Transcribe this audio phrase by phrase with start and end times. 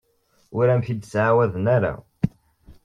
[0.57, 1.93] Ur am-t-id-ttɛawaden ara.